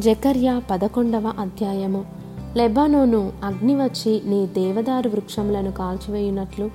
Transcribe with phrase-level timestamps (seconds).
[0.00, 2.04] జకర్య పదకొండవ అధ్యాయము.
[2.56, 6.70] లెబానోను అగ్ని వచ్చి నీ దేవదారు వృక్షములను కాల్చివేయునట్లు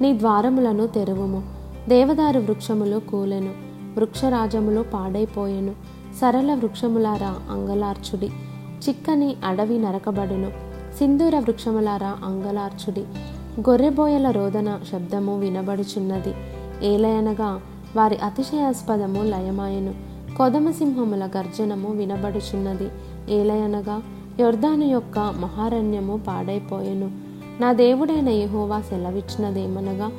[0.00, 1.42] నీ ద్వారములను తెరువుము.
[1.88, 3.52] దేవదారు వృక్షములు కూలెను
[3.96, 5.72] వృక్షరాజములు పాడైపోయెను.
[6.20, 8.26] సరళ వృక్షములారా అంగలార్చుడి.
[8.88, 10.50] చిక్కని అడవి నరకబడును.
[10.98, 13.04] సింధూర వృక్షములారా అంగలార్చుడి.
[13.60, 16.34] గొర్రెబోయల రోదన శబ్దము వినబడుచున్నది.
[16.82, 17.60] ఏలయనగా
[17.96, 20.15] వారి అతిశయాస్పదము లయమాయెను.
[20.36, 22.88] కొదమసింహముల గర్జనము వినబడుచున్నది.
[23.28, 24.02] ఏలయనగా
[24.40, 27.10] యొర్దాను యొక్క మహారణ్యము పాడైపోయెను.
[27.60, 30.10] నా దేవుడైన యహోవా సెలవిచ్చినదేమనగా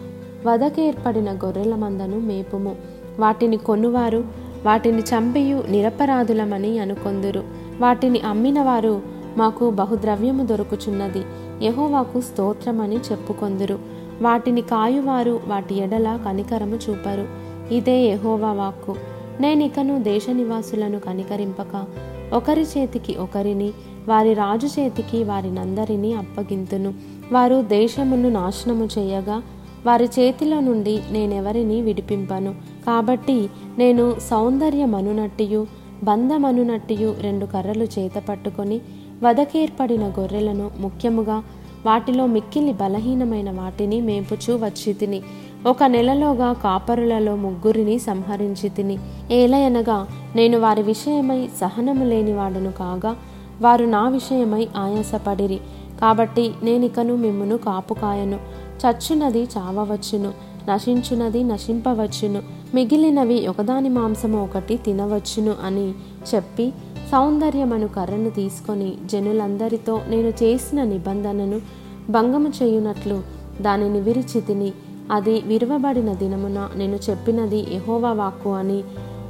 [0.45, 2.75] వదకేర్పడిన గొర్రెల మందను మేపుము.
[3.19, 4.25] వాటిని కొనువారు
[4.65, 7.43] వాటిని చంపియు నిరపరాధులమని అనుకొందురు.
[7.81, 9.01] వాటిని అమ్మినవారు
[9.37, 11.21] మాకు బహుద్రవ్యము దొరుకుచున్నది.
[11.65, 13.79] యహోవాకు స్తోత్రమని చెప్పుకొందురు.
[14.21, 17.27] వాటిని కాయువారు వాటి ఎడల కనికరము చూపరు.
[17.73, 18.95] ఇదే యహోవా వాక్కు.
[19.41, 21.85] నేనికను దేశ నివాసులను కనికరింపక
[22.33, 23.71] ఒకరి చేతికి ఒకరిని
[24.07, 26.93] వారి రాజు చేతికి వారినందరినీ అప్పగింతును.
[27.31, 29.43] వారు దేశమును నాశనము చేయగా
[29.85, 32.55] వారి చేతిలో నుండి నేనెవరిని విడిపింపను.
[32.85, 35.67] కాబట్టి నేను సౌందర్యమనునట్టియు
[36.03, 38.81] బంధమనునట్టియు రెండు కర్రలు చేత పట్టుకొని
[39.23, 41.43] వదకేర్పడిన గొర్రెలను ముఖ్యముగా
[41.85, 45.21] వాటిలో మిక్కిలి బలహీనమైన వాటిని మేపుచూ వచ్చి తిని.
[45.65, 48.97] ఒక నెలలోగా కాపరులలో ముగ్గురిని సంహరించి తిని.
[49.31, 53.15] ఏలయనగా నేను వారి విషయమై సహనము లేనివాడును కాగా
[53.61, 55.59] వారు నా విషయమై ఆయాసపడిరి.
[56.01, 58.39] కాబట్టి నేనికను మిమ్మును కాపుకాయను.
[58.87, 60.33] చచ్చునది చావవచ్చును.
[60.69, 62.41] నశించునది నశింపవచ్చును.
[62.73, 65.93] మిగిలినవి ఒకదాని మాంసము ఒకటి తినవచ్చును అని
[66.35, 66.73] చెప్పి
[67.11, 71.61] సౌందర్యమను కర్రను తీసుకొని జనులందరితో నేను చేసిన నిబంధనను
[72.09, 73.17] భంగము చేయునట్లు
[73.61, 74.73] దానిని విరిచి తిని
[75.11, 78.83] అది విరవబడిన దినమున నేను చెప్పినది ఎహోవా వాక్కు అని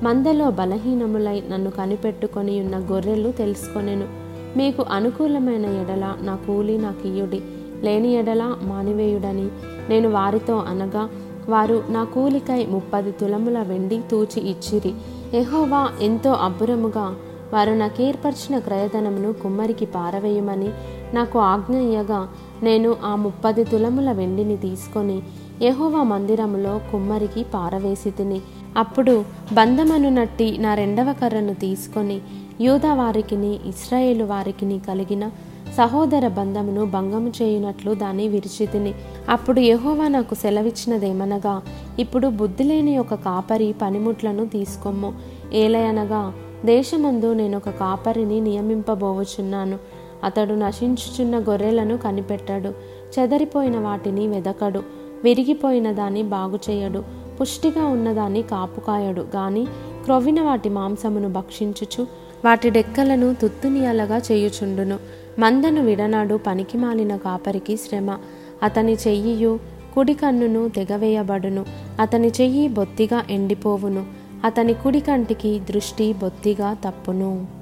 [0.03, 4.08] మందలో బలహీనములై నన్ను కనిపెట్టుకొని ఉన్న గొర్రెలు తెలుసుకొనెను.
[4.58, 7.42] మీకు అనుకూలమైన ఎడల నా కూలి నా కీయుడి
[7.83, 9.48] లేని ఎడల మానివేయుడని
[9.89, 11.10] నేను వారితో అనగా
[11.49, 14.93] వారు నా కూలికై ముప్పది తులముల వెండి తూచి ఇచ్చిరి.
[15.33, 17.05] ఎహోవా ఎంతో అబ్బురముగా
[17.54, 20.70] వారు నాకు ఏర్పరిచిన క్రయధనమును కుమ్మరికి పారవేయమని
[21.14, 22.28] నాకు ఆజ్ఞ ఇయ్యగా
[22.64, 25.22] నేను ఆ ముప్పది తులముల వెండిని తీసుకొని
[25.62, 28.42] యహోవా మందిరములో కుమ్మరికి పారవేసి తిని
[28.78, 32.22] అప్పుడు బంధమను నట్టి నా రెండవ కర్రను తీసుకొని
[32.62, 35.32] యూదా వారికిని ఇస్రాయేలు వారికిని కలిగిన
[35.78, 38.94] సహోదర బంధమును భంగము చేయునట్లు దాన్ని విరిచితిని
[39.30, 41.62] అప్పుడు యహోవా నాకు సెలవిచ్చినదేమనగా
[42.00, 45.14] ఇప్పుడు బుద్ధిలేని ఒక కాపరి పనిముట్లను తీసుకోము.
[45.54, 46.34] ఏలయనగా
[46.66, 49.80] దేశమందు నేను ఒక కాపరిని నియమింపబోవచున్నాను.
[50.23, 52.70] అతడు నశించుచున్న గొర్రెలను కనిపెట్టాడు.
[53.20, 54.84] చెదరిపోయిన వాటిని వెదకడు.
[55.23, 57.04] విరిగిపోయిన దాన్ని బాగు చేయడు
[57.42, 59.26] పుష్టిగా ఉన్నదాన్ని కాపుకాయడు.
[59.36, 59.66] గాని
[60.04, 62.08] క్రొవ్విన వాటి మాంసమును భక్షించుచు
[62.46, 65.00] వాటి డెక్కలను తుత్తునియలగా చేయుచుండును.
[65.40, 68.17] మందను విడనాడు పనికి మాలిన కాపరికి శ్రమ.
[68.64, 69.60] అతని చెయ్యియు
[69.96, 71.66] కుడి కన్నును తెగవేయబడును.
[72.00, 74.06] అతని చెయ్యి బొత్తిగా ఎండిపోవును.
[74.45, 77.57] అతని కుడి కంటికి దృష్టి బొత్తిగా తప్పును.